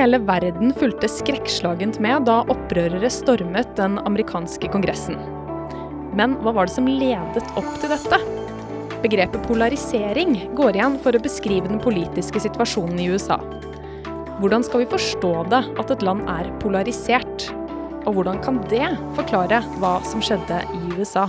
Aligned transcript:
Hele 0.00 0.16
verden 0.24 0.70
fulgte 0.72 1.10
skrekkslagent 1.12 1.98
med 2.00 2.22
da 2.24 2.38
opprørere 2.48 3.08
stormet 3.12 3.74
den 3.76 3.98
amerikanske 4.08 4.70
kongressen. 4.72 5.18
Men 6.16 6.38
hva 6.40 6.54
var 6.56 6.70
det 6.70 6.72
som 6.72 6.88
ledet 6.88 7.50
opp 7.60 7.68
til 7.82 7.92
dette? 7.92 8.18
Begrepet 9.02 9.44
polarisering 9.44 10.38
går 10.56 10.78
igjen 10.78 10.96
for 11.04 11.12
å 11.12 11.20
beskrive 11.20 11.68
den 11.68 11.82
politiske 11.84 12.40
situasjonen 12.40 12.96
i 12.96 13.10
USA. 13.12 13.36
Hvordan 14.40 14.64
skal 14.64 14.86
vi 14.86 14.90
forstå 14.94 15.34
det 15.52 15.60
at 15.68 15.92
et 15.92 16.08
land 16.08 16.24
er 16.32 16.48
polarisert? 16.64 17.50
Og 18.06 18.16
hvordan 18.16 18.40
kan 18.40 18.64
det 18.72 18.94
forklare 19.20 19.60
hva 19.84 19.98
som 20.08 20.24
skjedde 20.24 20.64
i 20.80 20.96
USA? 20.96 21.28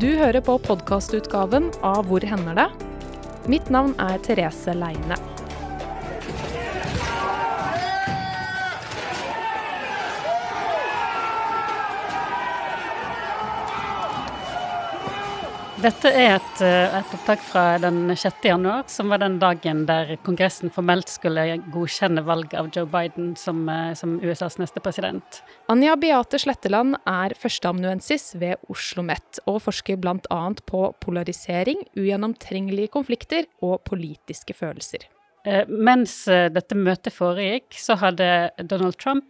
Du 0.00 0.06
hører 0.16 0.40
på 0.40 0.54
podkastutgaven 0.64 1.66
av 1.84 2.06
Hvor 2.08 2.24
hender 2.24 2.56
det? 2.56 2.64
Mitt 3.52 3.66
navn 3.68 3.92
er 4.00 4.16
Therese 4.24 4.72
Leine. 4.72 5.18
Dette 15.80 16.10
er 16.12 16.34
et, 16.34 16.58
eh, 16.60 16.94
et, 16.98 17.12
opptak 17.16 17.40
fra 17.40 17.78
den 17.80 18.10
6. 18.12 18.44
januar, 18.50 18.82
som 18.92 19.08
var 19.08 19.22
den 19.22 19.38
dagen 19.40 19.86
der 19.88 20.18
Kongressen 20.26 20.68
formelt 20.68 21.08
skulle 21.08 21.56
godkjenne 21.72 22.20
valget 22.26 22.58
av 22.60 22.68
Joe 22.74 22.84
Biden 22.84 23.30
som, 23.34 23.66
eh, 23.66 23.94
som 23.94 24.18
USAs 24.20 24.58
neste 24.58 24.82
president. 24.84 25.40
Anja 25.72 25.96
Beate 25.96 26.36
Sletteland 26.38 26.96
er 27.06 27.32
førsteamanuensis 27.32 28.34
ved 28.38 28.58
Oslo 28.68 29.00
OsloMet 29.00 29.40
og 29.46 29.62
forsker 29.62 29.96
bl.a. 29.96 30.54
på 30.66 30.94
polarisering, 31.00 31.80
ugjennomtrengelige 31.96 32.92
konflikter 32.92 33.46
og 33.62 33.80
politiske 33.84 34.52
følelser. 34.52 35.08
Eh, 35.46 35.64
mens 35.66 36.26
dette 36.26 36.76
møtet 36.76 37.14
foregikk, 37.14 37.72
så 37.72 37.96
hadde 37.96 38.50
Donald 38.68 38.98
Trump 38.98 39.24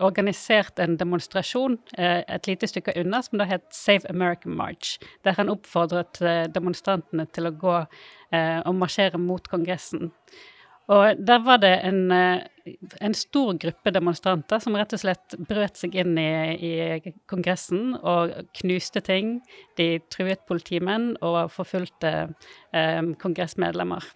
organisert 0.00 0.80
en 0.82 0.96
demonstrasjon 1.00 1.78
eh, 1.98 2.22
et 2.26 2.50
lite 2.50 2.68
stykke 2.70 2.96
unna 3.00 3.22
som 3.24 3.40
da 3.40 3.46
het 3.48 3.66
Save 3.74 4.08
American 4.10 4.56
March, 4.56 4.96
der 5.24 5.38
han 5.38 5.52
oppfordret 5.52 6.20
eh, 6.22 6.44
demonstrantene 6.52 7.28
til 7.32 7.50
å 7.50 7.56
gå 7.56 7.78
og 8.36 8.74
marsjere 8.74 9.20
mot 9.22 9.44
Kongressen. 9.46 10.08
Og 10.90 11.20
der 11.22 11.44
var 11.46 11.60
det 11.62 11.72
en, 11.86 12.10
en, 12.12 13.14
stor 13.14 13.54
gruppe 13.62 13.92
demonstranter 13.94 14.58
som 14.62 14.74
rett 14.78 14.94
og 14.94 15.02
slett 15.02 15.36
brøt 15.48 15.78
seg 15.78 15.94
inn 15.98 16.18
i, 16.18 16.26
i, 16.58 17.14
Kongressen 17.30 17.94
og 18.02 18.34
knuste 18.60 19.02
ting. 19.06 19.36
De 19.78 20.00
truet 20.10 20.42
politimenn 20.50 21.12
og 21.22 21.54
forfulgte 21.54 22.12
eh, 22.74 23.02
kongressmedlemmer. 23.22 24.06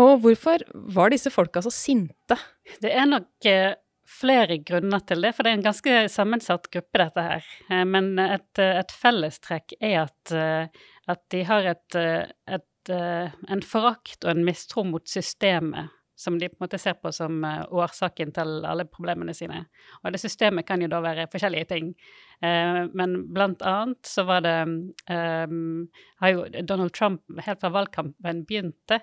Og 0.00 0.20
hvorfor 0.24 0.64
var 0.96 1.12
disse 1.12 1.32
folka 1.32 1.62
så 1.64 1.72
sinte? 1.72 2.36
Det 2.84 2.92
er 2.92 3.08
nok 3.08 3.48
eh, 3.48 3.72
flere 4.08 4.58
grunner 4.62 5.02
til 5.08 5.24
det, 5.24 5.32
for 5.36 5.46
det 5.46 5.52
er 5.52 5.58
en 5.58 5.66
ganske 5.66 5.98
sammensatt 6.12 6.70
gruppe, 6.72 7.00
dette 7.02 7.26
her. 7.26 7.50
Eh, 7.70 7.84
men 7.88 8.14
et, 8.22 8.62
et 8.62 8.94
fellestrekk 8.94 9.76
er 9.80 9.98
at, 10.06 10.32
eh, 10.34 10.88
at 11.12 11.22
de 11.34 11.44
har 11.48 11.70
et, 11.74 12.00
et, 12.00 12.92
en 12.94 13.62
forakt 13.66 14.24
og 14.24 14.30
en 14.30 14.44
mistro 14.46 14.84
mot 14.86 15.08
systemet 15.10 15.90
som 16.16 16.38
de 16.38 16.48
på 16.48 16.56
en 16.56 16.64
måte 16.64 16.78
ser 16.80 16.96
på 16.96 17.12
som 17.12 17.44
uh, 17.44 17.66
årsaken 17.76 18.32
til 18.36 18.64
alle 18.64 18.86
problemene 18.88 19.34
sine. 19.36 19.66
Og 20.02 20.14
det 20.14 20.20
systemet 20.22 20.64
kan 20.66 20.80
jo 20.80 20.88
da 20.88 21.02
være 21.04 21.28
forskjellige 21.32 21.68
ting. 21.74 21.92
Uh, 22.40 22.88
men 22.96 23.18
blant 23.36 23.60
annet 23.68 24.08
så 24.08 24.24
var 24.28 24.42
det 24.44 24.56
um, 24.64 25.86
Har 26.20 26.32
jo 26.32 26.42
Donald 26.68 26.92
Trump 26.96 27.22
helt 27.44 27.60
fra 27.60 27.70
valgkampen 27.72 28.42
begynte 28.48 28.98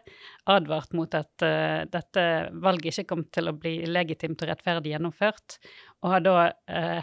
advart 0.50 0.94
mot 0.98 1.14
at 1.18 1.46
uh, 1.46 1.86
dette 1.90 2.28
valget 2.66 2.98
ikke 2.98 3.10
kom 3.14 3.26
til 3.34 3.50
å 3.50 3.58
bli 3.58 3.78
legitimt 3.86 4.42
og 4.42 4.50
rettferdig 4.50 4.96
gjennomført, 4.96 5.60
og 6.04 6.12
har 6.12 6.24
da 6.26 6.36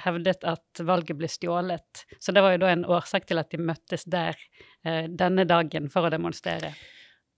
hevdet 0.04 0.44
at 0.44 0.82
valget 0.84 1.16
ble 1.16 1.28
stjålet. 1.30 2.04
Så 2.18 2.34
det 2.34 2.42
var 2.44 2.52
jo 2.54 2.64
da 2.66 2.74
en 2.74 2.84
årsak 2.84 3.30
til 3.30 3.40
at 3.40 3.50
de 3.54 3.62
møttes 3.62 4.04
der 4.04 4.36
denne 5.08 5.46
dagen 5.48 5.88
for 5.92 6.04
å 6.04 6.12
demonstrere. 6.12 6.74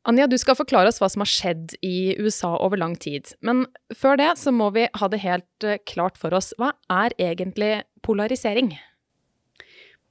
Anja, 0.09 0.27
du 0.27 0.35
skal 0.41 0.57
forklare 0.59 0.91
oss 0.91 0.99
hva 0.99 1.07
som 1.13 1.23
har 1.23 1.31
skjedd 1.31 1.77
i 1.87 2.15
USA 2.19 2.57
over 2.59 2.81
lang 2.81 2.97
tid. 2.99 3.37
Men 3.41 3.67
før 3.95 4.19
det 4.19 4.33
så 4.41 4.51
må 4.55 4.73
vi 4.75 4.89
ha 4.99 5.09
det 5.09 5.21
helt 5.23 5.67
eh, 5.67 5.79
klart 5.87 6.19
for 6.19 6.35
oss. 6.35 6.51
Hva 6.59 6.73
er 6.91 7.15
egentlig 7.23 7.85
polarisering? 8.03 8.73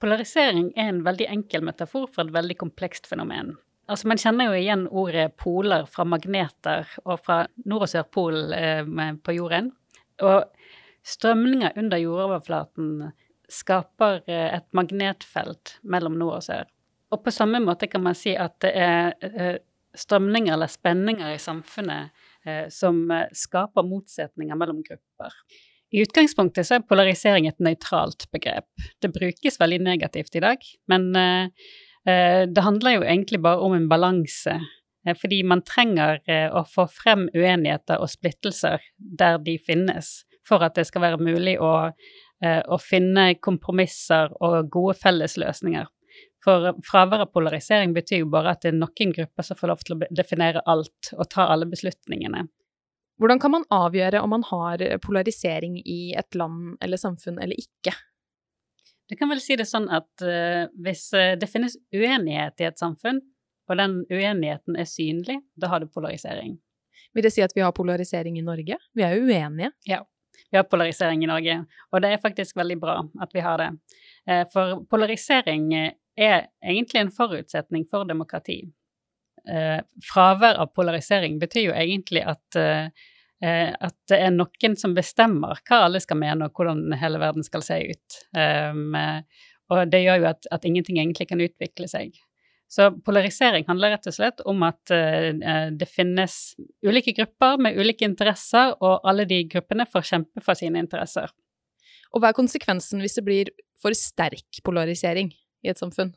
Polarisering 0.01 0.71
er 0.79 0.93
en 0.93 1.01
veldig 1.05 1.27
enkel 1.33 1.65
metafor 1.67 2.07
for 2.07 2.23
et 2.23 2.33
veldig 2.33 2.55
komplekst 2.63 3.09
fenomen. 3.11 3.57
Altså, 3.91 4.07
Man 4.07 4.21
kjenner 4.21 4.47
jo 4.47 4.61
igjen 4.61 4.85
ordet 4.87 5.33
poler 5.35 5.83
fra 5.91 6.05
magneter 6.07 6.87
og 7.03 7.19
fra 7.25 7.41
nord- 7.65 7.83
og 7.83 7.91
sørpol 7.91 8.55
eh, 8.55 8.85
på 9.19 9.35
jorden. 9.35 9.73
Og 10.23 10.45
strømninger 11.03 11.75
under 11.81 11.99
jordoverflaten 11.99 13.09
skaper 13.51 14.21
eh, 14.23 14.55
et 14.55 14.69
magnetfelt 14.71 15.75
mellom 15.83 16.15
nord 16.15 16.37
og 16.39 16.47
sør. 16.47 16.71
Og 17.11 17.19
på 17.25 17.35
samme 17.35 17.59
måte 17.59 17.91
kan 17.91 18.05
man 18.05 18.15
si 18.15 18.37
at 18.39 18.55
det 18.63 18.71
er 18.71 19.11
eh, 19.27 19.59
strømninger 19.97 20.53
eller 20.53 20.71
spenninger 20.71 21.33
i 21.35 21.41
samfunnet 21.41 22.11
eh, 22.45 22.67
som 22.73 23.03
eh, 23.11 23.27
skaper 23.35 23.85
motsetninger 23.87 24.57
mellom 24.57 24.81
grupper. 24.85 25.35
I 25.91 26.05
utgangspunktet 26.05 26.67
så 26.67 26.77
er 26.77 26.87
polarisering 26.87 27.49
et 27.49 27.59
nøytralt 27.59 28.29
begrep. 28.31 28.67
Det 29.03 29.11
brukes 29.11 29.59
veldig 29.59 29.81
negativt 29.83 30.37
i 30.39 30.43
dag, 30.43 30.67
men 30.91 31.09
eh, 31.19 31.71
eh 32.07 32.43
det 32.47 32.63
handler 32.65 32.97
jo 32.97 33.03
egentlig 33.03 33.41
bare 33.41 33.59
om 33.59 33.75
en 33.75 33.89
balanse. 33.91 34.57
Eh, 35.05 35.15
fordi 35.17 35.43
man 35.43 35.63
trenger 35.67 36.21
å 36.55 36.63
få 36.67 36.87
frem 36.87 37.27
uenigheter 37.35 37.99
og 37.99 38.09
splittelser 38.09 38.83
der 38.97 39.39
de 39.43 39.57
finnes, 39.59 40.21
for 40.47 40.63
at 40.63 40.75
det 40.75 40.87
skal 40.87 41.03
være 41.03 41.21
mulig 41.21 41.59
å, 41.61 41.91
å 42.41 42.77
finne 42.81 43.35
kompromisser 43.37 44.31
og 44.41 44.71
gode 44.73 44.95
fellesløsninger 44.97 45.85
for 46.43 46.71
fravær 46.87 47.25
av 47.25 47.31
polarisering 47.33 47.93
betyr 47.93 48.23
jo 48.23 48.31
bare 48.33 48.55
at 48.55 48.63
det 48.63 48.71
er 48.71 48.79
noen 48.79 49.13
grupper 49.15 49.45
som 49.45 49.59
får 49.59 49.71
lov 49.71 49.83
til 49.85 49.95
å 49.95 50.09
definere 50.09 50.63
alt 50.69 51.11
og 51.17 51.29
ta 51.29 51.47
alle 51.53 51.67
beslutningene. 51.69 52.47
Hvordan 53.21 53.41
kan 53.41 53.53
man 53.53 53.67
avgjøre 53.69 54.23
om 54.25 54.31
man 54.33 54.45
har 54.49 54.81
polarisering 55.03 55.77
i 55.85 56.15
et 56.17 56.33
land 56.35 56.79
eller 56.81 56.97
samfunn 56.97 57.37
eller 57.37 57.59
ikke? 57.59 57.93
Du 59.11 59.17
kan 59.19 59.27
vel 59.27 59.41
si 59.43 59.57
det 59.59 59.67
sånn 59.67 59.89
at 59.91 60.23
uh, 60.23 60.71
hvis 60.79 61.09
uh, 61.13 61.33
det 61.35 61.49
finnes 61.51 61.75
uenighet 61.91 62.63
i 62.63 62.67
et 62.69 62.79
samfunn, 62.79 63.19
og 63.67 63.77
den 63.77 63.97
uenigheten 64.07 64.77
er 64.79 64.87
synlig, 64.87 65.35
da 65.59 65.67
har 65.71 65.83
du 65.83 65.89
polarisering. 65.91 66.55
Vil 67.11 67.25
det 67.27 67.33
si 67.35 67.43
at 67.43 67.51
vi 67.55 67.63
har 67.63 67.75
polarisering 67.75 68.37
i 68.39 68.45
Norge? 68.45 68.77
Vi 68.95 69.03
er 69.03 69.17
jo 69.17 69.27
uenige. 69.27 69.73
Ja, 69.87 69.99
vi 70.47 70.57
har 70.57 70.63
polarisering 70.71 71.25
i 71.25 71.29
Norge, 71.29 71.57
og 71.91 72.03
det 72.03 72.13
er 72.13 72.23
faktisk 72.23 72.55
veldig 72.55 72.79
bra 72.79 72.97
at 73.23 73.35
vi 73.35 73.43
har 73.43 73.59
det. 73.59 73.69
Uh, 74.23 74.45
for 74.53 74.79
polarisering 74.89 75.67
er 76.21 76.47
egentlig 76.63 77.01
en 77.01 77.13
forutsetning 77.13 77.87
for 77.89 78.05
demokrati. 78.09 78.61
Eh, 79.49 79.79
fravær 80.05 80.59
av 80.61 80.69
polarisering 80.75 81.39
betyr 81.41 81.71
jo 81.71 81.73
egentlig 81.73 82.21
at, 82.29 82.57
eh, 82.59 82.89
eh, 83.41 83.71
at 83.73 83.95
det 84.09 84.19
er 84.21 84.33
noen 84.35 84.75
som 84.77 84.93
bestemmer 84.93 85.61
hva 85.65 85.85
alle 85.87 86.01
skal 86.03 86.19
mene, 86.21 86.45
og 86.45 86.53
hvordan 86.53 86.93
hele 87.01 87.21
verden 87.21 87.43
skal 87.43 87.65
se 87.65 87.79
ut. 87.89 88.19
Um, 88.37 88.93
og 89.71 89.87
det 89.89 90.03
gjør 90.03 90.21
jo 90.21 90.27
at, 90.29 90.45
at, 90.51 90.65
ingenting 90.67 90.99
egentlig 90.99 91.29
kan 91.29 91.41
utvikle 91.41 91.87
seg. 91.89 92.13
Så 92.71 92.91
polarisering 93.03 93.65
handler 93.67 93.95
rett 93.95 94.07
og 94.07 94.15
slett 94.15 94.43
om 94.47 94.61
at 94.63 94.87
det 94.87 95.87
finnes 95.91 96.53
ulike 96.87 97.11
grupper 97.17 97.59
med 97.59 97.75
ulike 97.75 98.07
interesser, 98.07 98.77
og 98.79 99.03
alle 99.07 99.25
de 99.27 99.41
gruppene 99.51 99.83
får 99.87 100.07
kjempe 100.07 100.43
for 100.43 100.55
sine 100.55 100.79
interesser. 100.79 101.27
Og 102.11 102.21
hva 102.21 102.31
er 102.31 102.37
konsekvensen 102.37 103.03
hvis 103.03 103.17
det 103.19 103.25
blir 103.27 103.51
for 103.81 103.95
sterk 103.95 104.61
polarisering? 104.63 105.33
I 105.63 105.71
et 105.71 105.79
samfunn? 105.79 106.13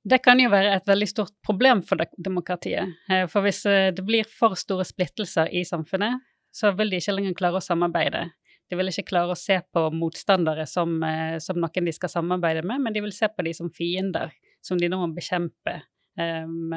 Det 0.00 0.22
kan 0.24 0.40
jo 0.40 0.48
være 0.48 0.72
et 0.78 0.86
veldig 0.88 1.08
stort 1.10 1.34
problem 1.44 1.82
for 1.84 2.00
demokratiet. 2.16 2.94
Eh, 3.10 3.26
for 3.28 3.44
hvis 3.44 3.64
eh, 3.68 3.90
det 3.92 4.04
blir 4.06 4.28
for 4.28 4.56
store 4.56 4.86
splittelser 4.88 5.50
i 5.52 5.64
samfunnet, 5.68 6.22
så 6.50 6.72
vil 6.76 6.90
de 6.90 7.00
ikke 7.00 7.14
lenger 7.14 7.36
klare 7.36 7.60
å 7.60 7.64
samarbeide. 7.64 8.24
De 8.70 8.78
vil 8.78 8.88
ikke 8.88 9.10
klare 9.10 9.34
å 9.34 9.38
se 9.38 9.58
på 9.74 9.82
motstandere 9.92 10.64
som, 10.70 10.94
eh, 11.04 11.36
som 11.42 11.60
noen 11.60 11.90
de 11.90 11.92
skal 11.92 12.12
samarbeide 12.12 12.64
med, 12.64 12.80
men 12.80 12.96
de 12.96 13.04
vil 13.04 13.12
se 13.12 13.28
på 13.28 13.44
de 13.44 13.52
som 13.56 13.68
fiender, 13.76 14.32
som 14.64 14.80
de 14.80 14.88
nå 14.88 15.00
må 15.02 15.10
bekjempe. 15.16 15.82
Um, 16.20 16.74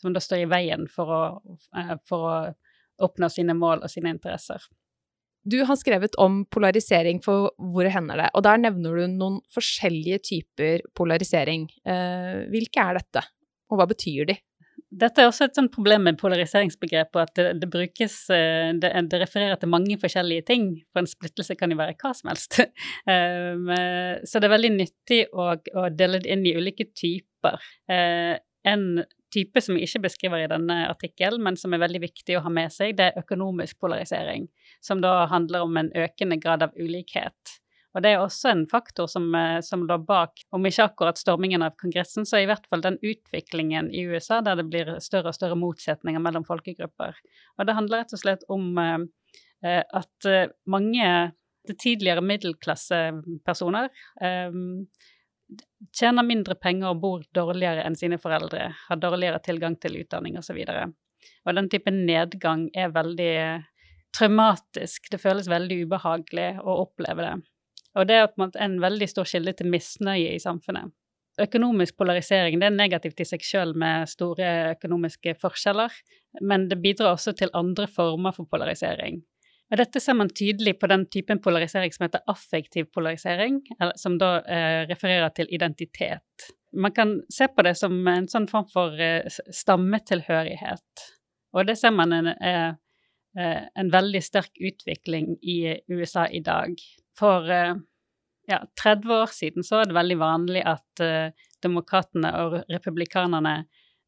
som 0.00 0.14
da 0.14 0.18
står 0.18 0.40
i 0.42 0.46
veien 0.50 0.86
for 0.90 1.10
å, 1.12 1.18
for 2.08 2.24
å 2.26 2.36
oppnå 3.04 3.28
sine 3.30 3.54
mål 3.54 3.84
og 3.84 3.92
sine 3.92 4.10
interesser. 4.10 4.64
Du 5.42 5.58
har 5.66 5.78
skrevet 5.78 6.14
om 6.22 6.44
polarisering 6.46 7.18
for 7.22 7.50
Hvor 7.58 7.88
hender 7.90 8.20
det? 8.20 8.30
Og 8.38 8.44
der 8.46 8.60
nevner 8.62 8.94
du 8.94 9.10
noen 9.10 9.40
forskjellige 9.52 10.22
typer 10.28 10.86
polarisering. 10.94 11.66
Eh, 11.82 12.46
hvilke 12.52 12.82
er 12.82 13.00
dette, 13.00 13.24
og 13.70 13.80
hva 13.80 13.88
betyr 13.90 14.30
de? 14.30 14.38
Dette 14.92 15.22
er 15.22 15.30
også 15.30 15.46
et 15.48 15.56
sånt 15.56 15.72
problem 15.72 16.04
med 16.04 16.18
polariseringsbegrepet, 16.20 17.16
at 17.16 17.32
det, 17.38 17.46
det 17.62 17.68
brukes 17.72 18.16
eh, 18.34 18.74
det, 18.76 18.90
det, 19.08 19.20
refererer 19.22 19.56
til 19.56 19.72
mange 19.72 19.96
forskjellige 19.98 20.44
ting, 20.50 20.66
for 20.92 21.00
en 21.00 21.08
splittelse 21.08 21.56
kan 21.56 21.72
jo 21.72 21.80
være 21.80 21.96
hva 21.96 22.12
som 22.14 22.28
helst. 22.28 22.60
um, 23.08 23.72
så 24.28 24.42
det 24.42 24.48
er 24.48 24.52
veldig 24.52 24.72
nyttig 24.76 25.20
å, 25.32 25.48
å, 25.56 25.86
dele 25.96 26.20
det 26.22 26.36
inn 26.36 26.44
i 26.44 26.54
ulike 26.60 26.90
typer. 26.92 27.56
Uh, 27.88 28.36
en 28.68 29.02
type 29.32 29.62
som 29.64 29.76
vi 29.76 29.86
ikke 29.86 30.04
beskriver 30.06 30.44
i 30.44 30.50
denne 30.50 30.82
artikkelen, 30.90 31.42
men 31.42 31.56
som 31.58 31.72
er 31.72 31.82
veldig 31.82 32.02
viktig 32.04 32.36
å 32.36 32.44
ha 32.44 32.52
med 32.52 32.72
seg, 32.74 32.96
det 32.98 33.08
er 33.08 33.22
økonomisk 33.22 33.80
polarisering, 33.82 34.46
som 34.82 35.00
da 35.00 35.26
handler 35.30 35.66
om 35.66 35.76
en 35.78 35.90
økende 35.94 36.36
grad 36.42 36.62
av 36.66 36.74
ulikhet. 36.76 37.58
Og 37.92 38.00
det 38.00 38.14
er 38.14 38.22
også 38.22 38.48
en 38.50 38.62
faktor 38.70 39.08
som, 39.10 39.26
eh, 39.36 39.60
som 39.60 39.84
lå 39.88 39.98
bak, 40.06 40.44
om 40.50 40.64
ikke 40.66 40.86
akkurat 40.88 41.18
stormingen 41.20 41.62
av 41.62 41.76
Kongressen, 41.76 42.24
så 42.24 42.40
i 42.40 42.46
hvert 42.48 42.66
fall 42.66 42.80
den 42.80 42.96
utviklingen 43.02 43.90
i 43.92 44.06
USA 44.08 44.40
der 44.40 44.56
det 44.56 44.70
blir 44.70 44.94
større 45.00 45.28
og 45.28 45.36
større 45.36 45.58
motsetninger 45.60 46.20
mellom 46.20 46.46
folkegrupper. 46.48 47.20
Og 47.58 47.66
det 47.66 47.76
handler 47.76 48.02
rett 48.02 48.16
og 48.16 48.22
slett 48.24 48.48
om 48.48 48.78
eh, 48.78 48.98
eh 49.62 49.82
at 49.92 50.26
eh, 50.26 50.48
mange 50.66 51.32
tidligere 51.78 52.24
middelklassepersoner 52.24 53.90
eh, 54.20 54.50
tjener 55.92 56.26
mindre 56.26 56.54
penger 56.54 56.88
og 56.90 57.00
bor 57.00 57.22
dårligere 57.34 57.84
enn 57.84 57.96
sine 57.96 58.18
foreldre, 58.18 58.72
har 58.88 58.96
dårligere 58.96 59.38
tilgang 59.44 59.76
til 59.76 60.00
utdanning 60.00 60.38
osv. 60.38 60.56
Og, 60.56 60.66
så 60.66 60.88
og 61.46 61.56
den 61.58 61.68
type 61.70 61.92
nedgang 61.92 62.68
er 62.74 62.92
veldig 62.94 63.34
traumatisk. 64.16 65.10
Det 65.10 65.20
føles 65.20 65.50
veldig 65.50 65.82
ubehagelig 65.86 66.48
å 66.62 66.82
oppleve 66.84 67.26
det. 67.26 67.36
Og 67.98 68.08
det 68.08 68.18
er 68.18 68.58
en 68.64 68.78
veldig 68.80 69.08
stor 69.10 69.28
kilde 69.28 69.54
til 69.56 69.68
misnøye 69.72 70.32
i 70.32 70.40
samfunnet. 70.42 70.92
Økonomisk 71.40 71.96
polarisering 71.96 72.60
er 72.60 72.74
negativt 72.74 73.22
i 73.24 73.26
seg 73.28 73.44
selv 73.44 73.76
med 73.80 74.08
store 74.10 74.74
økonomiske 74.74 75.32
forskjeller, 75.40 75.92
men 76.44 76.66
det 76.68 76.80
bidrar 76.84 77.14
også 77.14 77.32
til 77.36 77.52
andre 77.56 77.86
former 77.88 78.34
for 78.36 78.48
polarisering. 78.52 79.22
Og 79.72 79.78
dette 79.80 80.00
ser 80.04 80.18
man 80.18 80.28
tydelig 80.28 80.74
på 80.80 80.90
den 80.92 81.06
typen 81.08 81.40
polarisering 81.40 81.94
som 81.94 82.04
heter 82.04 82.24
affektiv 82.28 82.90
polarisering, 82.92 83.62
som 83.96 84.18
da 84.20 84.42
eh, 84.44 84.82
refererer 84.90 85.32
til 85.32 85.48
identitet. 85.48 86.50
Man 86.76 86.92
kan 86.92 87.16
se 87.32 87.48
på 87.48 87.64
det 87.64 87.78
som 87.80 87.96
en 88.08 88.28
sånn 88.28 88.48
form 88.50 88.68
for 88.72 89.00
eh, 89.00 89.24
stammetilhørighet, 89.32 91.06
og 91.56 91.68
det 91.68 91.78
ser 91.80 91.96
man 91.96 92.12
en, 92.16 92.32
eh 92.36 92.76
en 93.34 93.88
veldig 93.92 94.20
sterk 94.20 94.58
utvikling 94.60 95.38
i 95.40 95.78
USA 95.88 96.26
i 96.28 96.42
dag. 96.44 96.74
For 97.16 97.48
eh, 97.48 97.78
ja, 98.50 98.58
30 98.82 99.14
år 99.16 99.32
siden 99.32 99.64
så 99.64 99.78
var 99.78 99.88
det 99.88 99.96
veldig 99.96 100.18
vanlig 100.20 100.64
at 100.68 101.04
demokratene 101.64 102.32
og 102.42 102.58
republikanerne 102.68 103.62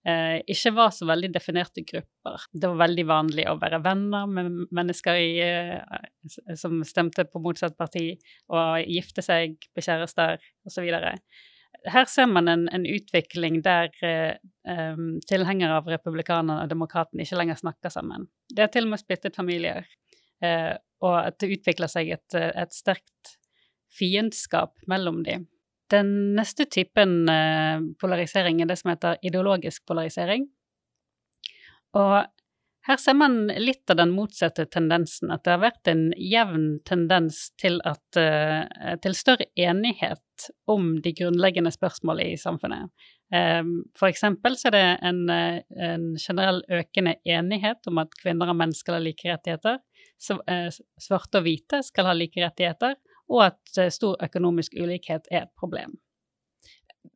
Eh, 0.05 0.43
ikke 0.53 0.75
var 0.77 0.91
så 0.93 1.07
veldig 1.09 1.31
definerte 1.33 1.81
grupper. 1.81 2.43
Det 2.53 2.69
var 2.69 2.83
veldig 2.83 3.05
vanlig 3.09 3.47
å 3.49 3.57
være 3.57 3.81
venner 3.87 4.27
med 4.29 4.51
mennesker 4.77 5.17
i, 5.17 5.31
eh, 5.41 6.55
som 6.61 6.83
stemte 6.85 7.25
på 7.25 7.41
motsatt 7.41 7.77
parti, 7.79 8.19
og 8.53 8.85
gifte 8.85 9.25
seg 9.25 9.57
bli 9.73 9.87
kjærester 9.87 10.37
osv. 10.69 10.91
Her 11.85 12.09
ser 12.09 12.31
man 12.31 12.49
en, 12.49 12.69
en 12.73 12.87
utvikling 12.89 13.59
der 13.65 13.91
eh, 14.05 15.01
tilhengere 15.29 15.81
av 15.83 15.91
republikanerne 15.91 16.63
og 16.63 16.71
demokratene 16.73 17.27
ikke 17.27 17.41
lenger 17.41 17.61
snakker 17.61 17.93
sammen. 17.93 18.29
Det 18.49 18.65
er 18.65 18.73
til 18.73 18.89
og 18.89 18.95
med 18.95 19.03
splittet 19.03 19.37
familier 19.37 19.85
og 21.05 21.15
at 21.21 21.39
det 21.41 21.59
utvikler 21.59 21.91
seg 21.91 22.11
et, 22.17 22.37
et 22.37 22.75
sterkt 22.75 23.37
fiendskap 23.95 24.75
mellom 24.91 25.23
dem. 25.27 25.47
Den 25.93 26.11
neste 26.37 26.67
typen 26.71 27.29
eh, 27.31 27.83
polarisering 28.01 28.63
er 28.63 28.71
det 28.71 28.79
som 28.81 28.91
heter 28.95 29.21
ideologisk 29.23 29.85
polarisering. 29.87 30.49
Og 31.95 32.15
her 32.87 32.97
ser 33.01 33.17
man 33.17 33.47
litt 33.49 33.89
av 33.91 33.97
den 33.97 34.11
motsatte 34.13 34.67
tendensen, 34.69 35.31
at 35.33 35.47
det 35.47 35.55
har 35.55 35.63
vært 35.63 35.89
en 35.89 36.03
jevn 36.21 36.67
tendens 36.85 37.47
til, 37.61 37.79
at, 37.89 38.19
uh, 38.21 38.97
til 39.01 39.17
større 39.17 39.47
enighet 39.57 40.49
om 40.69 40.99
de 41.01 41.15
grunnleggende 41.17 41.73
spørsmålene 41.73 42.35
i 42.35 42.41
samfunnet. 42.41 42.93
Um, 43.33 43.73
for 43.97 44.13
eksempel 44.13 44.59
så 44.61 44.69
er 44.69 44.77
det 44.77 44.85
en, 45.09 45.23
en, 45.33 46.07
generell 46.21 46.61
økende 46.69 47.17
enighet 47.25 47.89
om 47.89 48.05
at 48.05 48.13
kvinner 48.21 48.53
og 48.53 48.61
menn 48.61 48.77
skal 48.77 48.99
ha 48.99 49.03
like 49.07 49.33
rettigheter, 49.33 49.81
uh, 49.81 50.69
svarte 51.01 51.41
og 51.41 51.49
hvite 51.49 51.81
skal 51.89 52.13
ha 52.13 52.17
like 52.21 52.45
rettigheter, 52.45 53.01
og 53.33 53.47
at 53.49 53.85
stor 53.97 54.21
økonomisk 54.21 54.77
ulikhet 54.77 55.31
er 55.33 55.47
et 55.47 55.57
problem. 55.57 55.97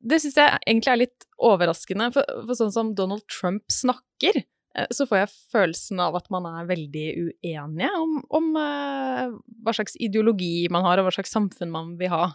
Det 0.00 0.16
syns 0.22 0.38
jeg 0.40 0.60
egentlig 0.64 0.94
er 0.94 1.04
litt 1.04 1.32
overraskende, 1.44 2.14
for, 2.14 2.38
for 2.46 2.56
sånn 2.56 2.72
som 2.72 2.96
Donald 2.96 3.28
Trump 3.28 3.68
snakker, 3.68 4.40
Eh, 4.40 4.57
så 4.94 5.06
får 5.08 5.22
jeg 5.22 5.34
følelsen 5.52 6.02
av 6.04 6.16
at 6.18 6.28
man 6.32 6.46
er 6.50 6.68
veldig 6.68 7.06
uenige 7.24 7.88
om, 7.98 8.18
om 8.36 8.50
uh, 8.58 9.32
hva 9.64 9.74
slags 9.74 9.96
ideologi 10.02 10.68
man 10.72 10.86
har, 10.86 11.00
og 11.00 11.08
hva 11.08 11.14
slags 11.16 11.32
samfunn 11.34 11.72
man 11.72 11.96
vil 12.00 12.12
ha. 12.12 12.26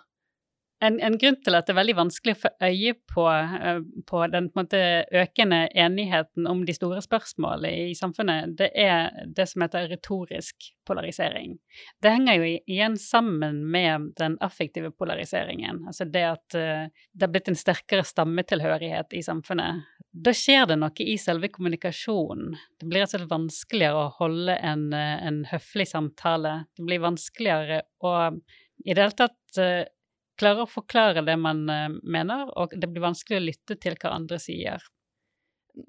En, 0.84 1.00
en, 1.00 1.18
grunn 1.20 1.38
til 1.40 1.56
at 1.56 1.68
det 1.68 1.74
er 1.74 1.80
veldig 1.80 1.96
vanskelig 1.96 2.36
å 2.36 2.40
få 2.42 2.50
øye 2.68 2.94
på, 3.14 3.24
uh, 3.24 3.80
på 4.10 4.24
den 4.34 4.50
på 4.52 4.62
måte, 4.62 4.82
økende 5.16 5.62
enigheten 5.80 6.48
om 6.50 6.66
de 6.68 6.76
store 6.76 7.02
spørsmålene 7.06 7.90
i 7.90 7.96
samfunnet, 7.98 8.58
det 8.60 8.70
er 8.76 9.26
det 9.36 9.48
som 9.52 9.64
heter 9.64 9.88
retorisk 9.94 10.70
polarisering. 10.88 11.56
Det 12.04 12.12
henger 12.12 12.40
jo 12.40 12.50
igjen 12.52 12.98
sammen 13.00 13.64
med 13.72 14.12
den 14.20 14.36
affektive 14.44 14.92
polariseringen. 14.92 15.86
Altså 15.88 16.10
det 16.10 16.26
at 16.34 16.60
uh, 16.60 16.88
det 17.14 17.28
har 17.28 17.34
blitt 17.34 17.54
en 17.54 17.60
sterkere 17.60 18.08
stammetilhørighet 18.08 19.16
i 19.16 19.24
samfunnet 19.24 19.88
da 20.14 20.30
skjer 20.38 20.68
det 20.70 20.76
noe 20.78 21.06
i 21.06 21.16
selve 21.18 21.50
kommunikasjonen. 21.50 22.54
Det 22.78 22.86
blir 22.86 23.02
altså 23.02 23.24
vanskeligere 23.26 23.98
å 24.04 24.12
holde 24.20 24.56
en, 24.62 24.92
eh, 24.94 25.26
en 25.26 25.40
høflig 25.50 25.88
samtale. 25.90 26.68
Det 26.78 26.86
blir 26.86 27.02
vanskeligere 27.02 27.82
å 28.06 28.14
i 28.86 28.94
det 28.94 29.02
hele 29.02 29.16
tatt 29.16 29.58
uh, 30.34 30.38
klare 30.40 30.66
å 30.66 30.70
forklare 30.70 31.24
det 31.26 31.38
man 31.40 31.64
uh, 31.70 31.90
mener, 32.04 32.50
og 32.58 32.76
det 32.76 32.90
blir 32.90 33.06
vanskelig 33.06 33.40
å 33.40 33.48
lytte 33.48 33.80
til 33.82 33.98
hva 34.02 34.16
andre 34.18 34.40
sier. 34.42 34.84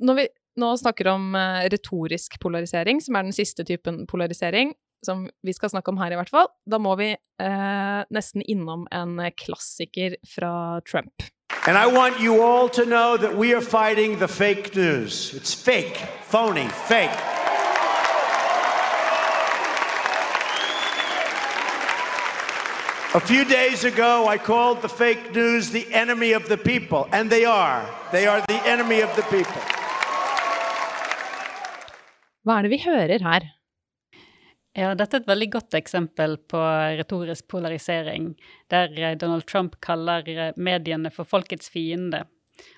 Når 0.00 0.18
vi 0.20 0.28
nå 0.60 0.70
snakker 0.80 1.10
om 1.12 1.34
uh, 1.36 1.66
retorisk 1.72 2.38
polarisering, 2.42 3.02
som 3.04 3.18
er 3.18 3.26
den 3.26 3.36
siste 3.36 3.66
typen 3.66 4.04
polarisering, 4.10 4.74
som 5.04 5.26
vi 5.44 5.52
skal 5.52 5.72
snakke 5.72 5.92
om 5.92 5.98
her 6.00 6.14
i 6.14 6.16
hvert 6.16 6.32
fall, 6.32 6.48
da 6.64 6.78
må 6.80 6.94
vi 6.96 7.10
nesten 7.36 8.40
innom 8.48 8.86
en 8.88 9.18
klassiker 9.36 10.14
fra 10.24 10.80
Trump. 10.88 11.26
And 11.68 11.76
I 11.76 11.92
want 11.92 12.20
you 12.20 12.40
all 12.40 12.70
to 12.70 12.86
know 12.86 13.18
that 13.18 13.36
we 13.36 13.52
are 13.52 13.60
fighting 13.60 14.18
the 14.18 14.28
fake 14.28 14.74
news. 14.74 15.34
It's 15.34 15.52
fake, 15.52 15.96
phony, 16.24 16.68
fake. 16.88 17.33
A 23.16 23.20
few 23.20 23.44
days 23.44 23.84
ago, 23.84 24.26
I 24.26 24.38
called 24.38 24.82
the 24.82 24.88
fake 24.88 25.32
news 25.34 25.70
the 25.70 25.86
enemy 25.94 26.32
of 26.34 26.48
the 26.48 26.56
people, 26.56 27.06
and 27.12 27.30
they 27.30 27.44
are. 27.44 27.86
They 28.10 28.26
are 28.26 28.40
the 28.48 28.60
enemy 28.66 29.02
of 29.02 29.14
the 29.14 29.22
people. 29.22 29.62
Hva 32.42 32.56
er 32.58 32.66
det 32.66 32.72
vi 32.72 32.80
hører 32.82 33.22
her? 33.22 33.46
Ja, 34.74 34.90
dette 34.98 35.20
er 35.20 35.22
et 35.22 35.30
veldig 35.30 35.50
godt 35.54 35.78
eksempel 35.78 36.36
på 36.50 36.66
retorisk 36.98 37.46
polarisering, 37.54 38.32
der 38.66 38.90
eh, 38.98 39.14
Donald 39.14 39.46
Trump 39.46 39.78
kaller 39.78 40.26
eh, 40.26 40.50
mediene 40.56 41.14
for 41.14 41.22
folkets 41.22 41.70
fiende. 41.70 42.26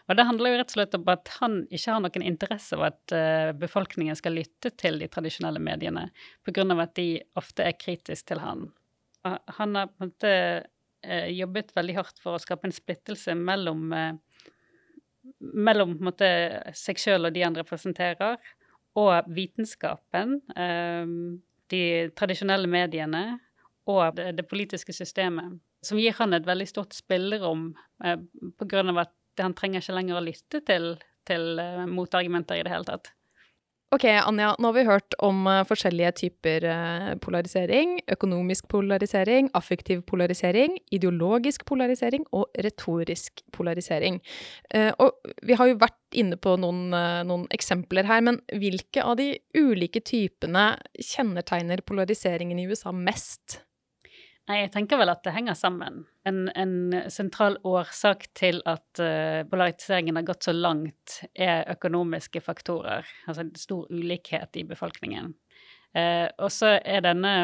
Og 0.04 0.20
det 0.20 0.28
handler 0.28 0.52
jo 0.52 0.61
rett 0.61 0.72
og 0.75 0.80
slett 0.82 1.00
om 1.00 1.12
at 1.16 1.37
han 1.40 1.62
ikke 1.70 1.94
har 1.94 2.04
noen 2.04 2.28
interesse 2.34 2.76
av 2.76 2.90
at 2.92 3.12
uh, 3.16 3.56
befolkningen 3.56 4.16
skal 4.16 4.37
lytte 4.37 4.76
til 4.76 5.00
de 5.00 5.08
tradisjonelle 5.08 5.61
mediene, 5.61 6.11
pga. 6.44 6.64
at 6.82 6.94
de 6.96 7.11
ofte 7.37 7.64
er 7.64 7.80
kritiske 7.80 8.34
til 8.34 8.44
han. 8.44 8.68
Han 9.59 9.78
har 9.78 9.90
på 9.92 10.04
en 10.04 10.11
måte 10.11 10.35
uh, 11.06 11.28
jobbet 11.33 11.73
veldig 11.76 11.97
hardt 11.99 12.23
for 12.23 12.37
å 12.37 12.42
skape 12.42 12.68
en 12.68 12.76
splittelse 12.76 13.35
mellom, 13.38 13.90
uh, 13.92 14.14
mellom 15.40 15.97
måte, 16.04 16.28
seg 16.76 17.00
sjøl 17.02 17.28
og 17.28 17.37
de 17.37 17.45
han 17.47 17.59
representerer, 17.59 18.38
og 18.97 19.28
vitenskapen. 19.37 20.38
Um, 20.56 21.42
de 21.73 21.83
tradisjonelle 22.16 22.71
mediene 22.71 23.25
og 23.90 24.16
det, 24.18 24.33
det, 24.38 24.47
politiske 24.50 24.95
systemet, 24.95 25.59
som 25.85 25.99
gir 26.00 26.14
han 26.18 26.35
et 26.35 26.47
veldig 26.47 26.66
stort 26.68 26.97
spillerom 26.97 27.68
eh, 28.04 28.18
pga. 28.59 28.83
at 29.02 29.42
han 29.42 29.54
trenger 29.54 29.83
ikke 29.83 29.99
lenger 29.99 30.18
å 30.18 30.25
lytte 30.25 30.62
til, 30.66 30.88
til 31.28 31.61
eh, 31.62 31.85
motargumenter 31.87 32.59
i 32.59 32.64
det 32.66 32.73
hele 32.73 32.88
tatt. 32.88 33.12
Ok, 33.95 34.02
Anja, 34.11 34.49
nå 34.59 34.66
har 34.66 34.75
vi 34.75 34.83
hørt 34.88 35.14
om 35.23 35.45
uh, 35.47 35.61
forskjellige 35.62 36.11
typer 36.19 36.64
uh, 36.66 37.12
polarisering. 37.23 38.00
Økonomisk 38.11 38.66
polarisering, 38.73 39.47
affektiv 39.55 40.00
polarisering, 40.11 40.75
ideologisk 40.90 41.62
polarisering 41.71 42.25
og 42.35 42.50
retorisk 42.66 43.45
polarisering. 43.55 44.19
Uh, 44.75 44.90
og 44.99 45.31
vi 45.47 45.55
har 45.55 45.71
jo 45.71 45.78
vært 45.78 46.19
inne 46.19 46.35
på 46.35 46.57
noen, 46.59 46.90
noen, 47.28 47.47
eksempler 47.55 48.09
her, 48.11 48.26
men 48.26 48.40
hvilke 48.59 49.05
av 49.07 49.21
de 49.21 49.37
ulike 49.55 50.02
typene 50.02 50.73
kjennetegner 50.99 51.85
polariseringen 51.87 52.59
i 52.59 52.66
USA 52.66 52.90
mest? 52.90 53.61
Nei, 54.46 54.60
jeg 54.60 54.70
tenker 54.76 55.00
vel 55.00 55.10
at 55.10 55.24
det 55.26 55.32
henger 55.34 55.56
sammen. 55.58 56.04
En, 56.26 56.44
en 56.54 56.74
sentral 57.10 57.56
årsak 57.66 58.28
til 58.38 58.60
at 58.70 59.00
uh, 59.02 59.42
polariseringen 59.50 60.14
har 60.20 60.26
gått 60.28 60.46
så 60.46 60.54
langt, 60.54 61.16
er 61.34 61.66
økonomiske 61.72 62.44
faktorer. 62.44 63.08
Altså 63.26 63.42
en 63.42 63.50
stor 63.58 63.90
ulikhet 63.90 64.60
i 64.60 64.62
befolkningen. 64.68 65.32
Uh, 65.96 66.28
og 66.38 66.52
så 66.54 66.76
er 66.78 67.02
denne 67.02 67.34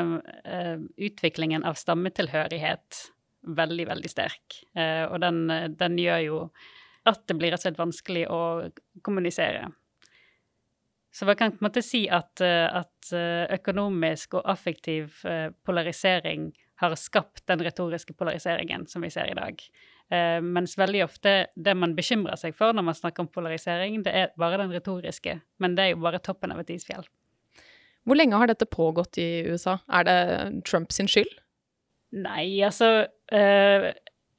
uh, 0.47 0.79
utviklingen 0.95 1.67
av 1.67 1.81
stammetilhørighet 1.81 3.03
veldig, 3.51 3.89
veldig 3.89 4.07
sterk. 4.07 4.61
og 4.79 5.17
den, 5.19 5.49
den, 5.75 5.97
gjør 5.99 6.21
jo 6.23 6.37
at 7.11 7.25
det 7.27 7.35
blir 7.35 7.51
rett 7.51 7.59
og 7.59 7.65
slett 7.65 7.81
vanskelig 7.81 8.21
å 8.31 8.39
kommunisere. 9.03 9.65
Så 11.11 11.27
man 11.27 11.35
kan 11.41 11.51
på 11.51 11.59
en 11.59 11.67
måte 11.67 11.83
si 11.83 12.05
at, 12.07 12.39
at 12.39 13.11
økonomisk 13.59 14.39
og 14.39 14.47
affektiv 14.47 15.19
polarisering 15.67 16.53
har 16.83 16.95
skapt 16.99 17.45
den 17.49 17.63
retoriske 17.65 18.15
polariseringen 18.19 18.87
som 18.91 19.05
vi 19.05 19.11
ser 19.11 19.31
i 19.31 19.39
dag. 19.39 19.65
mens 20.45 20.75
veldig 20.77 21.05
ofte 21.07 21.31
det 21.57 21.73
man 21.73 21.95
bekymrer 21.97 22.37
seg 22.37 22.53
for 22.53 22.75
når 22.77 22.85
man 22.85 22.97
snakker 22.99 23.25
om 23.25 23.31
polarisering, 23.33 24.03
det 24.05 24.13
er 24.13 24.35
bare 24.37 24.59
den 24.61 24.75
retoriske. 24.75 25.39
Men 25.57 25.77
det 25.79 25.87
er 25.87 25.95
jo 25.95 26.03
bare 26.05 26.21
toppen 26.21 26.53
av 26.53 26.61
et 26.61 26.73
isfjell. 26.75 27.07
Hvor 28.05 28.19
lenge 28.19 28.37
har 28.37 28.51
dette 28.51 28.69
pågått 28.69 29.17
i 29.23 29.47
USA? 29.49 29.79
Er 29.89 30.05
det 30.05 30.19
Trump 30.69 30.93
sin 30.93 31.09
skyld? 31.09 31.33
Nei, 32.13 32.61
altså 32.61 33.07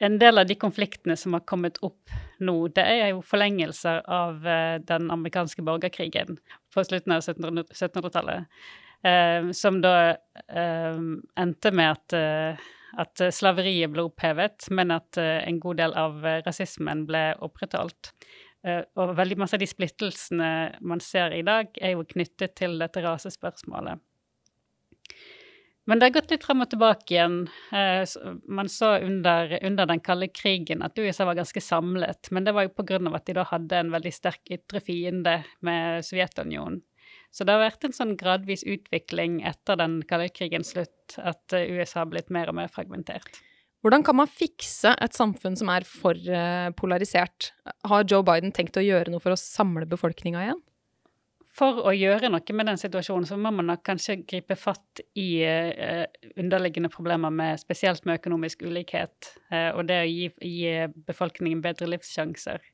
en 0.03 0.19
del 0.19 0.37
av 0.37 0.47
de 0.47 0.55
konfliktene 0.59 1.15
som 1.19 1.35
har 1.37 1.45
kommet 1.47 1.77
opp 1.85 2.11
nå, 2.43 2.55
det 2.75 2.83
er 2.83 3.13
jo 3.13 3.21
forlengelser 3.23 4.01
av 4.11 4.47
eh, 4.47 4.77
den 4.83 5.09
amerikanske 5.13 5.63
borgerkrigen 5.63 6.39
på 6.73 6.83
slutten 6.83 7.15
av 7.15 7.23
1700-tallet. 7.23 8.49
Uh, 9.03 9.51
som 9.51 9.81
da 9.83 10.15
eh, 10.47 10.99
endte 11.35 11.71
med 11.75 11.89
at, 11.91 12.15
at, 13.03 13.23
slaveriet 13.35 13.91
ble 13.91 14.05
opphevet, 14.07 14.69
men 14.71 14.93
at 14.95 15.19
en 15.19 15.59
god 15.59 15.81
del 15.81 15.95
av 15.99 16.23
rasismen 16.45 17.03
ble 17.09 17.25
opprettholdt. 17.43 18.13
og 18.95 19.15
veldig 19.17 19.37
masse 19.41 19.57
av 19.57 19.59
de 19.59 19.67
splittelsene 19.67 20.49
man 20.79 21.03
ser 21.03 21.35
i 21.35 21.43
dag, 21.43 21.67
er 21.81 21.97
jo 21.97 22.07
knyttet 22.07 22.55
til 22.55 22.79
dette 22.79 23.03
rasespørsmålet. 23.03 23.99
Men 25.85 25.99
det 25.99 26.07
har 26.07 26.15
gått 26.15 26.31
litt 26.31 26.45
frem 26.45 26.63
og 26.63 26.69
tilbake 26.71 27.11
igjen. 27.11 27.37
Eh, 27.75 28.03
man 28.47 28.69
så 28.71 28.95
under, 29.03 29.57
under, 29.59 29.87
den 29.89 29.99
kalde 30.03 30.29
krigen 30.31 30.83
at 30.85 30.99
USA 30.99 31.27
var 31.27 31.35
ganske 31.41 31.63
samlet, 31.63 32.31
men 32.31 32.47
det 32.47 32.53
var 32.55 32.67
jo 32.67 32.75
pga. 32.77 33.01
at 33.11 33.25
de 33.27 33.35
da 33.35 33.43
hadde 33.49 33.81
en 33.81 33.91
veldig 33.91 34.13
sterk 34.15 34.47
ytre 34.51 34.79
fiende 34.79 35.41
med 35.59 36.05
Sovjetunionen. 36.07 36.81
Så 37.33 37.47
det 37.47 37.55
har 37.55 37.63
vært 37.63 37.87
en 37.87 37.95
sånn 37.95 38.13
gradvis 38.19 38.61
utvikling 38.69 39.39
etter 39.49 39.79
den 39.79 40.01
kalde 40.09 40.29
krigens 40.35 40.75
slutt 40.75 41.17
at 41.17 41.55
eh, 41.57 41.71
USA 41.73 42.03
har 42.03 42.11
blitt 42.11 42.29
mer 42.33 42.51
og 42.51 42.59
mer 42.59 42.69
fragmentert. 42.71 43.41
Hvordan 43.83 44.05
kan 44.05 44.15
man 44.15 44.29
fikse 44.31 44.93
et 45.03 45.17
samfunn 45.17 45.57
som 45.59 45.71
er 45.73 45.83
for 45.87 46.15
eh, 46.15 46.69
polarisert? 46.77 47.51
Har 47.89 48.05
Joe 48.07 48.23
Biden 48.27 48.53
tenkt 48.55 48.77
å 48.79 48.85
gjøre 48.85 49.11
noe 49.11 49.23
for 49.23 49.35
å 49.35 49.39
samle 49.39 49.89
befolkninga 49.89 50.45
igjen? 50.45 50.61
for 51.53 51.83
å 51.85 51.93
gjøre 51.93 52.31
noe 52.33 52.55
med 52.57 52.69
den 52.71 52.79
situasjonen, 52.81 53.27
så 53.29 53.37
må 53.37 53.51
man 53.53 53.67
nok 53.69 53.83
kanskje 53.85 54.21
gripe 54.25 54.55
fatt 54.57 55.03
i 55.19 55.43
eh, 55.45 56.05
underliggende 56.41 56.89
problemer 56.93 57.33
med 57.33 57.61
spesielt 57.61 58.07
med 58.09 58.17
økonomisk 58.21 58.65
ulikhet, 58.65 59.35
eh, 59.53 59.69
og 59.75 59.85
det 59.89 59.99
å 60.01 60.09
gi, 60.09 60.29
gi 60.41 60.87
befolkningen 61.09 61.61
bedre 61.61 61.91
livssjanser. 61.93 62.65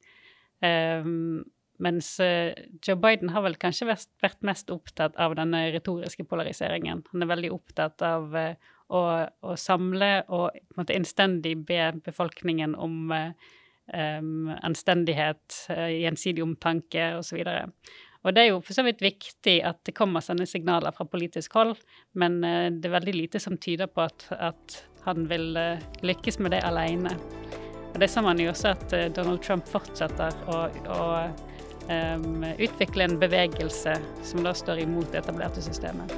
Um, 0.63 1.43
mens 1.83 2.11
uh, 2.23 2.51
Joe 2.85 2.99
Biden 2.99 3.31
har 3.33 3.43
vel 3.45 3.57
kanskje 3.59 3.89
vært, 3.89 4.41
mest 4.45 4.71
opptatt 4.73 5.15
av 5.19 5.35
denne 5.39 5.69
retoriske 5.73 6.25
polariseringen. 6.27 7.03
Han 7.13 7.23
er 7.23 7.31
veldig 7.31 7.53
opptatt 7.55 8.03
av 8.05 8.35
å, 8.35 8.99
å, 8.99 9.55
samle 9.59 10.11
og 10.27 10.51
på 10.51 10.75
en 10.75 10.81
måte 10.81 10.97
innstendig 10.97 11.55
be 11.67 11.91
befolkningen 12.05 12.75
om 12.75 13.11
um, 13.13 14.51
anstendighet, 14.65 15.65
gjensidig 15.69 16.43
omtanke 16.45 17.11
osv. 17.19 17.41
Og 18.25 18.35
det 18.35 18.43
er 18.43 18.49
jo 18.51 18.61
for 18.65 18.75
så 18.75 18.83
vidt 18.83 19.03
viktig 19.03 19.59
at 19.63 19.79
det 19.87 19.95
kommer 19.95 20.23
sånne 20.25 20.47
signaler 20.49 20.95
fra 20.95 21.07
politisk 21.07 21.55
hold, 21.55 21.77
men 22.19 22.41
det 22.41 22.89
er 22.89 22.97
veldig 22.97 23.15
lite 23.15 23.39
som 23.39 23.55
tyder 23.61 23.87
på 23.87 24.03
at, 24.09 24.25
at 24.35 24.81
han 25.05 25.29
vil 25.31 25.55
lykkes 26.03 26.41
med 26.43 26.51
det 26.57 26.59
alene. 26.67 27.15
Og 27.89 28.01
det 28.01 28.09
ser 28.11 28.25
man 28.25 28.41
jo 28.41 28.51
også 28.51 28.73
at 28.75 28.97
Donald 29.15 29.39
Trump 29.45 29.69
fortsetter 29.69 30.35
å, 30.51 30.65
å 30.67 30.99
utvikle 32.59 33.03
en 33.07 33.19
bevegelse 33.19 33.95
som 34.23 34.43
da 34.45 34.53
står 34.53 34.83
imot 34.85 35.11
det 35.11 35.23
etablerte 35.23 35.63
systemet. 35.65 36.13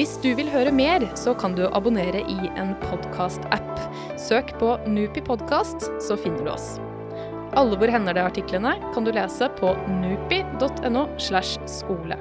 Hvis 0.00 0.14
du 0.22 0.30
vil 0.32 0.48
høre 0.48 0.72
mer, 0.72 1.04
så 1.18 1.34
kan 1.36 1.52
du 1.58 1.66
abonnere 1.68 2.22
i 2.24 2.50
en 2.56 2.72
podkast-app. 2.86 3.82
Søk 4.18 4.54
på 4.58 4.78
Nupi 4.88 5.20
podkast, 5.20 5.90
så 6.00 6.16
finner 6.16 6.46
du 6.46 6.50
oss. 6.54 6.78
Alle 7.58 7.76
Hvor 7.76 7.90
hender 7.90 8.16
det-artiklene 8.16 8.76
kan 8.94 9.04
du 9.04 9.12
lese 9.12 9.50
på 9.58 9.74
nupi.no. 10.00 11.06
slash 11.18 11.58
skole. 11.68 12.16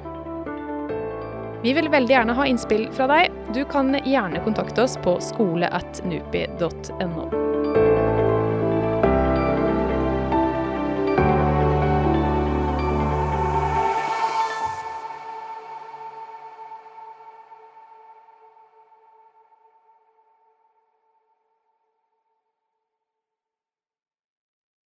Vi 1.64 1.74
vil 1.76 1.92
veldig 1.92 2.16
gjerne 2.16 2.36
ha 2.36 2.48
innspill 2.48 2.90
fra 2.96 3.08
deg. 3.12 3.36
Du 3.56 3.64
kan 3.70 3.94
gjerne 4.04 4.44
kontakte 4.44 4.84
oss 4.84 4.98
på 5.04 5.16
skole 5.24 5.70
at 5.72 6.04
nupi.no. 6.04 7.49